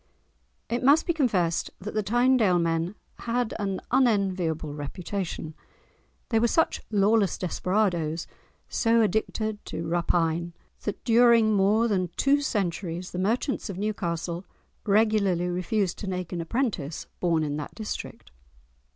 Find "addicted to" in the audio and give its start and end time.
9.03-9.85